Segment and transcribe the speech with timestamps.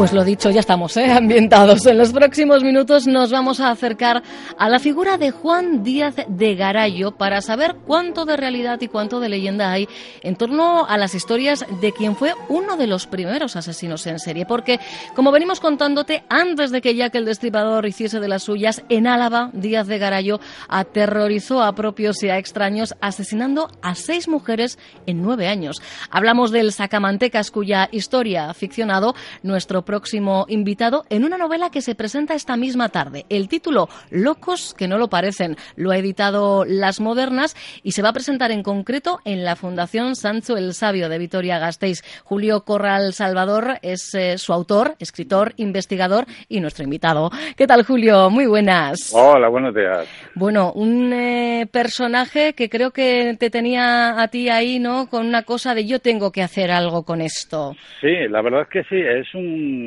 [0.00, 1.12] Pues lo dicho, ya estamos ¿eh?
[1.12, 1.84] ambientados.
[1.84, 4.22] En los próximos minutos nos vamos a acercar
[4.56, 9.20] a la figura de Juan Díaz de Garayo para saber cuánto de realidad y cuánto
[9.20, 9.86] de leyenda hay
[10.22, 14.46] en torno a las historias de quien fue uno de los primeros asesinos en serie.
[14.46, 14.80] Porque,
[15.14, 19.50] como venimos contándote, antes de que Jack el Destripador hiciese de las suyas, en Álava,
[19.52, 25.46] Díaz de Garayo aterrorizó a propios y a extraños asesinando a seis mujeres en nueve
[25.46, 25.82] años.
[26.10, 31.96] Hablamos del Sacamantecas, cuya historia ha ficcionado nuestro próximo invitado en una novela que se
[31.96, 33.26] presenta esta misma tarde.
[33.28, 38.10] El título, Locos que no lo parecen, lo ha editado Las Modernas y se va
[38.10, 42.04] a presentar en concreto en la Fundación Sancho el Sabio de Vitoria Gasteiz.
[42.22, 47.32] Julio Corral Salvador es eh, su autor, escritor, investigador y nuestro invitado.
[47.56, 48.30] ¿Qué tal, Julio?
[48.30, 49.10] Muy buenas.
[49.12, 50.06] Hola, buenos días.
[50.36, 55.08] Bueno, un eh, personaje que creo que te tenía a ti ahí, ¿no?
[55.08, 57.74] Con una cosa de yo tengo que hacer algo con esto.
[58.00, 59.79] Sí, la verdad es que sí, es un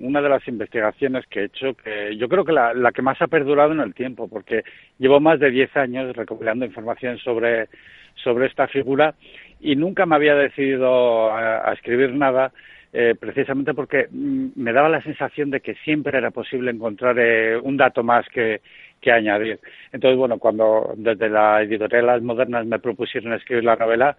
[0.00, 3.26] una de las investigaciones que he hecho que yo creo que la, que más ha
[3.26, 4.64] perdurado en el tiempo, porque
[4.98, 7.68] llevo más de 10 años recopilando información sobre,
[8.22, 9.14] sobre esta figura
[9.60, 12.52] y nunca me había decidido a, escribir nada.
[12.90, 17.58] Eh, precisamente porque mm, me daba la sensación de que siempre era posible encontrar eh,
[17.58, 18.62] un dato más que,
[19.00, 19.60] que añadir.
[19.92, 24.16] Entonces, bueno, cuando desde la editorial Las Modernas me propusieron escribir la novela,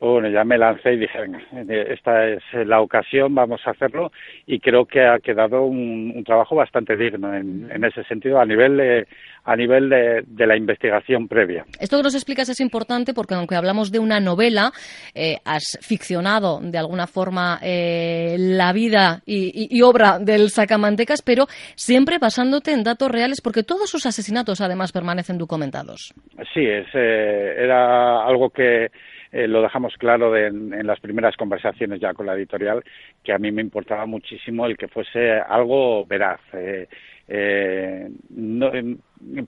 [0.00, 1.40] bueno, ya me lancé y dije, venga,
[1.88, 4.12] esta es la ocasión, vamos a hacerlo
[4.46, 9.06] y creo que ha quedado un, trabajo bastante digno en, ese sentido a nivel de,
[9.44, 11.64] a nivel de, la investigación previa.
[11.80, 14.72] Esto que nos explicas es importante porque aunque hablamos de una novela,
[15.14, 22.18] eh, has ficcionado de alguna forma eh, la vida y, obra del Sacamantecas, pero siempre
[22.18, 26.14] basándote en datos reales porque todos sus asesinatos además permanecen documentados.
[26.52, 28.90] Sí, es, eh, era algo que
[29.34, 32.84] eh, lo dejamos claro en, las primeras conversaciones ya con la editorial,
[33.24, 36.38] que a mí me importaba muchísimo el que fuese algo veraz.
[36.52, 36.86] Eh,
[37.26, 38.08] eh,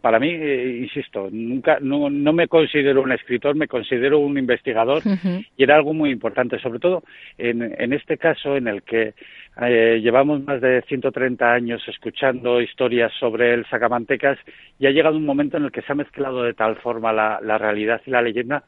[0.00, 5.04] para mí, insisto, nunca no, me considero un escritor, me considero un investigador
[5.56, 7.04] y era algo muy importante, sobre todo
[7.38, 9.14] en, en este caso en el que
[10.00, 14.38] llevamos más de 130 años escuchando historias sobre el Sacamantecas
[14.80, 17.58] y ha llegado un momento en el que se ha mezclado de tal forma la
[17.58, 18.64] realidad y la leyenda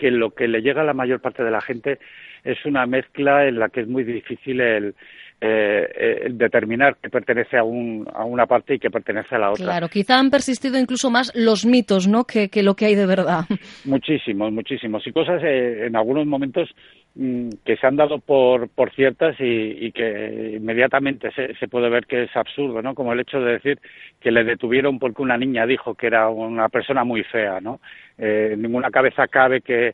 [0.00, 2.00] que lo que le llega a la mayor parte de la gente
[2.42, 4.94] es una mezcla en la que es muy difícil el,
[5.42, 9.64] eh, determinar que pertenece a, un, a una parte y que pertenece a la otra.
[9.64, 13.44] Claro, quizá han persistido incluso más los mitos, ¿no?, que, lo que hay de verdad.
[13.84, 15.06] Muchísimos, muchísimos.
[15.06, 16.68] Y cosas eh, en algunos momentos
[17.14, 22.06] mm, que se han dado por, por ciertas y, que inmediatamente se, se, puede ver
[22.06, 22.94] que es absurdo, ¿no?
[22.94, 23.78] Como el hecho de decir
[24.20, 27.80] que le detuvieron porque una niña dijo que era una persona muy fea, ¿no?
[28.18, 29.92] Eh, ninguna cabeza cabe que,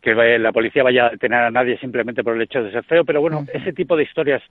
[0.00, 3.04] que la policía vaya a detener a nadie simplemente por el hecho de ser feo,
[3.04, 4.42] pero bueno, ese tipo de historias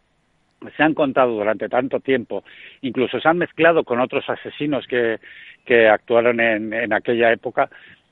[0.76, 2.44] se han contado durante tanto tiempo,
[2.82, 5.20] incluso se han mezclado con otros asesinos que,
[5.66, 7.70] que actuaron en, en aquella época,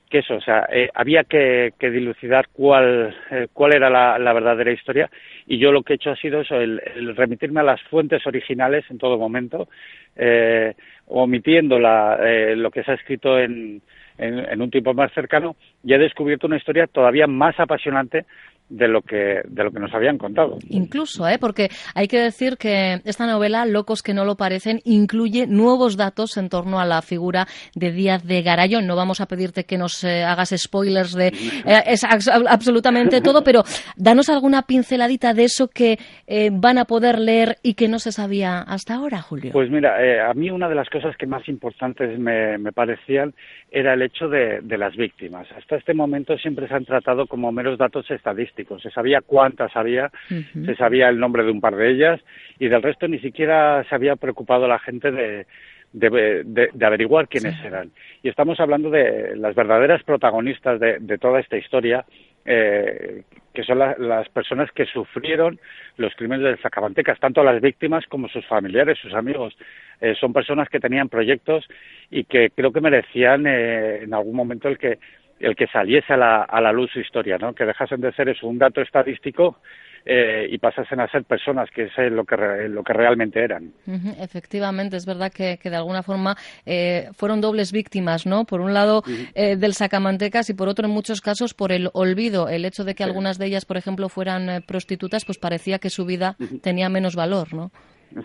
[0.08, 4.32] que eso, o sea, eh, había que, que, dilucidar cuál, eh, cuál era la, la,
[4.34, 5.10] verdadera historia.
[5.46, 8.26] Y yo lo que he hecho ha sido eso, el, el remitirme a las fuentes
[8.26, 9.68] originales en todo momento,
[10.14, 10.74] eh,
[11.06, 13.80] omitiendo la, eh, lo que se ha escrito en,
[14.18, 18.24] en, un tiempo más cercano y he descubierto una historia todavía más apasionante
[18.72, 20.58] de lo que de lo que nos habían contado.
[20.68, 21.38] Incluso, ¿eh?
[21.38, 26.36] porque hay que decir que esta novela, Locos que no lo parecen, incluye nuevos datos
[26.38, 28.86] en torno a la figura de Díaz de Garayón.
[28.86, 33.62] No vamos a pedirte que nos eh, hagas spoilers de eh, es absolutamente todo, pero
[33.96, 38.12] danos alguna pinceladita de eso que eh, van a poder leer y que no se
[38.12, 39.52] sabía hasta ahora, Julio.
[39.52, 39.96] Pues mira,
[40.28, 43.34] a mí una de las cosas que más importantes me, me parecían
[43.70, 45.46] era el hecho de, de las víctimas.
[45.56, 50.10] Hasta este momento siempre se han tratado como meros datos estadísticos se sabía cuántas había,
[50.28, 52.20] se sabía el nombre de un par de ellas
[52.58, 55.46] y del resto ni siquiera se había preocupado la gente de,
[55.92, 57.90] de, averiguar quiénes eran.
[58.22, 62.04] Y estamos hablando de las verdaderas protagonistas de, toda esta historia,
[62.44, 63.22] eh,
[63.52, 65.60] que son las personas que sufrieron
[65.96, 69.54] los crímenes de Zacabantecas, tanto las víctimas como sus familiares, sus amigos.
[70.00, 71.68] Eh, son personas que tenían proyectos
[72.10, 74.98] y que creo que merecían eh, en algún momento el que
[75.42, 77.52] el que saliese a la, a la luz su historia, ¿no?
[77.52, 79.58] que dejasen de ser eso, un dato estadístico
[80.04, 82.36] eh, y pasasen a ser personas, que es lo que,
[82.68, 83.72] lo que realmente eran.
[84.20, 86.34] efectivamente, es verdad que, que de alguna forma
[86.66, 88.44] eh, fueron dobles víctimas, ¿no?
[88.44, 89.02] Por un lado
[89.34, 92.48] eh, del sacamantecas y por otro en muchos casos por el olvido.
[92.48, 96.04] El hecho de que algunas de ellas, por ejemplo, fueran prostitutas, pues parecía que su
[96.04, 97.70] vida tenía menos valor, ¿no?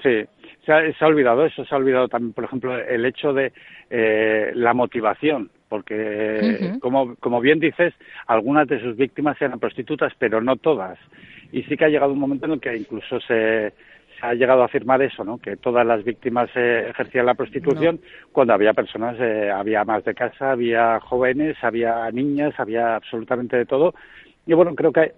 [0.02, 0.26] Sí,
[0.66, 3.54] se ha, se ha, olvidado eso, se ha olvidado también, por ejemplo, el hecho de
[4.56, 7.94] la motivación porque, como, como bien dices,
[8.26, 10.98] algunas de sus víctimas eran prostitutas, pero no todas.
[11.52, 13.74] Y sí que ha llegado un momento en el que incluso se,
[14.22, 15.38] ha llegado a afirmar eso, ¿no?
[15.38, 18.00] Que todas las víctimas eh, ejercían la prostitución
[18.32, 23.66] cuando había personas, eh, había más de casa, había jóvenes, había niñas, había absolutamente de
[23.66, 23.94] todo.
[24.46, 25.14] Y bueno, creo que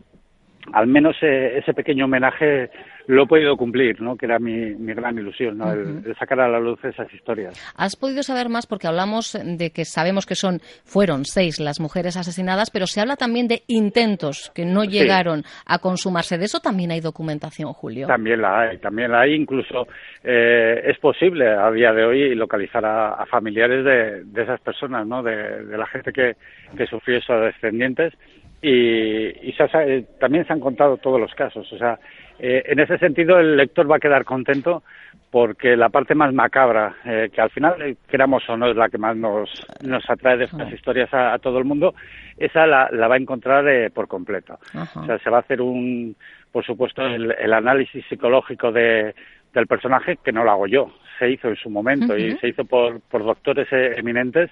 [0.74, 2.70] al menos eh, ese pequeño homenaje
[3.08, 4.16] lo he podido cumplir, ¿no?
[4.16, 5.72] que era mi, gran ilusión, ¿no?
[5.72, 7.60] el, sacar a la luz esas historias.
[7.76, 8.68] ¿Has podido saber más?
[8.68, 13.16] Porque hablamos de que sabemos que son fueron seis las mujeres asesinadas, pero se habla
[13.16, 16.38] también de intentos que no llegaron a consumarse.
[16.38, 18.06] ¿De eso también hay documentación, Julio?
[18.06, 19.34] También la hay, también la hay.
[19.34, 19.88] Incluso
[20.24, 25.24] eh, es posible a día de hoy localizar a, familiares de, esas personas, ¿no?
[25.24, 26.36] de, la gente que,
[26.78, 28.14] que sufrió esos descendientes
[28.62, 31.72] y, eh, también se han contado todos los casos.
[31.72, 32.00] O sea,
[32.40, 34.84] eh, en ese sentido el lector va a quedar contento
[35.32, 38.98] porque la parte más macabra, eh, que al final, queramos o no, es la que
[38.98, 39.50] más nos,
[39.84, 41.94] nos atrae de estas historias a, todo el mundo,
[42.36, 44.58] esa la, va a encontrar por completo.
[44.96, 46.16] O sea, se va a hacer un,
[46.52, 49.14] por supuesto, el, análisis psicológico de,
[49.54, 52.66] del personaje, que no lo hago yo, se hizo en su momento y se hizo
[52.66, 54.50] por, por doctores eminentes,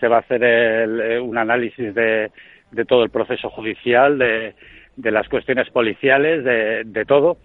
[0.00, 2.30] se va a hacer un análisis de
[2.70, 4.54] de todo el proceso judicial, de,
[4.96, 7.38] de las cuestiones policiales, de, de todo.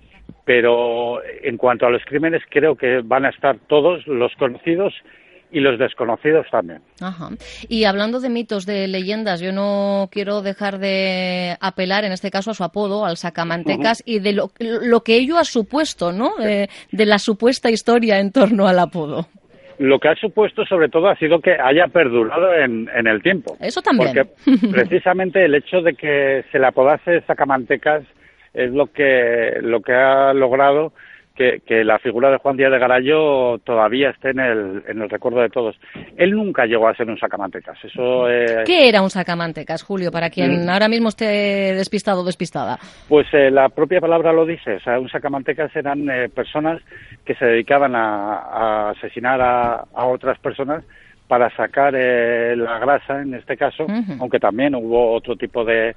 [0.43, 4.93] Pero en cuanto a los crímenes, creo que van a estar todos los conocidos
[5.51, 6.81] y los desconocidos también.
[6.99, 7.29] Ajá.
[7.69, 12.51] Y hablando de mitos, de leyendas, yo no quiero dejar de apelar en este caso
[12.51, 16.33] a su apodo, al sacamantecas, y de lo, lo, que ello ha supuesto, ¿no?
[16.37, 19.27] de la supuesta historia en torno al apodo
[19.79, 23.57] lo que ha supuesto sobre todo ha sido que haya perdurado en, en el tiempo.
[23.59, 24.13] Eso también.
[24.13, 28.03] Porque precisamente el hecho de que se le apodase Sacamantecas
[28.53, 30.93] es lo que, lo que ha logrado
[31.35, 35.41] que, la figura de Juan Díaz de Garallo todavía esté en el, en el recuerdo
[35.41, 35.75] de todos.
[36.17, 37.77] Él nunca llegó a ser un sacamantecas.
[37.83, 38.25] Eso,
[38.65, 40.69] ¿Qué era un sacamantecas, Julio, para quien mm.
[40.69, 41.25] ahora mismo esté
[41.75, 42.77] despistado o despistada?
[43.09, 44.75] Pues eh, la propia palabra lo dice.
[44.75, 46.81] O sea, un sacamantecas eran eh, personas
[47.25, 50.83] que se dedicaban a, asesinar a, otras personas
[51.27, 53.87] para sacar eh, la grasa, en este caso,
[54.19, 55.95] aunque también hubo otro tipo de,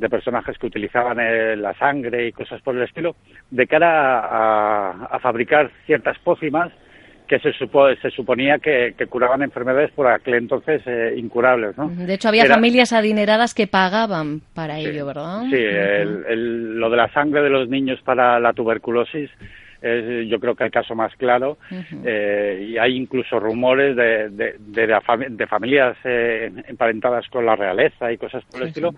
[0.00, 3.14] de personajes que utilizaban eh, la sangre y cosas por el estilo,
[3.50, 6.72] de cara a, fabricar ciertas pócimas
[7.28, 11.76] que se, se suponía que, curaban enfermedades por aquel entonces eh, incurables.
[11.76, 11.88] ¿no?
[11.88, 15.42] De hecho, había familias adineradas que pagaban para ello, ¿verdad?
[15.50, 15.62] Sí,
[16.34, 19.30] lo de la sangre de los niños para la tuberculosis
[19.82, 21.56] es yo creo que el caso más claro
[22.04, 28.44] eh, y hay incluso rumores de, de, de, familias emparentadas con la realeza y cosas
[28.44, 28.94] por el estilo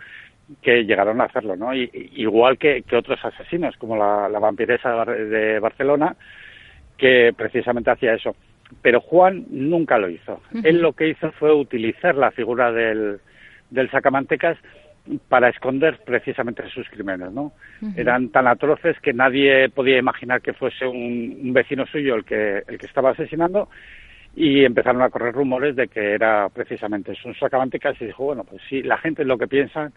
[0.61, 1.75] que llegaron a hacerlo, ¿no?
[1.75, 6.17] igual que, otros asesinos, como la, vampiresa de Barcelona,
[6.97, 8.35] que precisamente hacía eso.
[8.81, 10.41] Pero Juan nunca lo hizo.
[10.65, 13.21] Él lo que hizo fue utilizar la figura del,
[13.71, 14.57] del sacamantecas
[15.29, 17.53] para esconder precisamente sus crímenes, ¿no?
[17.97, 22.79] Eran tan atroces que nadie podía imaginar que fuese un, vecino suyo el que, el
[22.79, 23.69] que estaba asesinando
[24.37, 28.63] y empezaron a correr rumores de que era precisamente un sacamantecas y dijo, bueno, pues
[28.69, 29.91] sí, la gente es lo que piensa,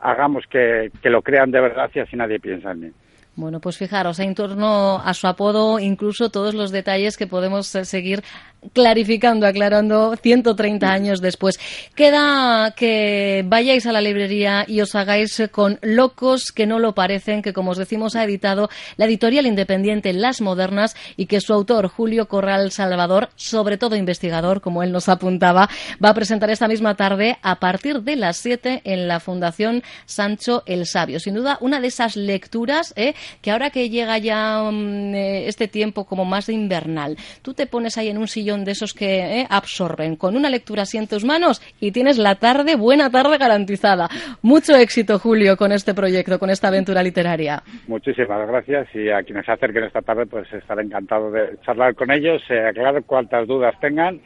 [0.00, 2.92] hagamos que, que lo crean de verdad y así nadie piensa en mí.
[3.36, 7.84] Bueno, pues fijaros, en torno a su apodo, incluso todos los detalles que podemos eh,
[7.84, 8.24] seguir
[8.72, 11.58] clarificando, aclarando 130 años después.
[11.94, 17.42] Queda que vayáis a la librería y os hagáis con Locos que no lo parecen,
[17.42, 21.88] que como os decimos ha editado la editorial independiente Las Modernas y que su autor,
[21.88, 25.68] Julio Corral Salvador, sobre todo investigador, como él nos apuntaba,
[26.04, 30.62] va a presentar esta misma tarde a partir de las 7 en la Fundación Sancho
[30.66, 31.20] el Sabio.
[31.20, 33.14] Sin duda, una de esas lecturas ¿eh?
[33.40, 37.66] Que ahora que llega ya mm, eh, este tiempo como más de invernal, tú te
[37.66, 41.06] pones ahí en un sillón de esos que eh, absorben con una lectura así en
[41.06, 44.08] tus manos y tienes la tarde, buena tarde garantizada.
[44.42, 47.62] Mucho éxito, Julio, con este proyecto, con esta aventura literaria.
[47.86, 52.10] Muchísimas gracias y a quienes se acerquen esta tarde, pues estaré encantado de charlar con
[52.10, 54.20] ellos, eh, aclarar cuantas dudas tengan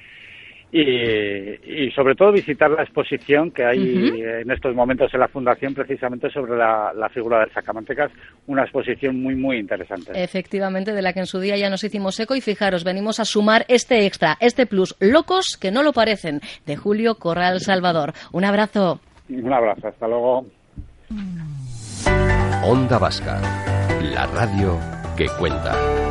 [0.73, 6.31] y, sobre todo visitar la exposición que hay en estos momentos en la Fundación precisamente
[6.31, 8.12] sobre la, figura del Sacamantecas,
[8.47, 10.12] una exposición muy, muy interesante.
[10.15, 13.25] Efectivamente, de la que en su día ya nos hicimos eco y fijaros, venimos a
[13.25, 18.12] sumar este extra, este plus, locos que no lo parecen, de Julio Corral Salvador.
[18.33, 19.00] Un abrazo.
[19.29, 20.47] Un abrazo, hasta luego.
[22.65, 23.41] Onda Vasca,
[24.03, 24.79] la radio
[25.17, 26.10] que cuenta.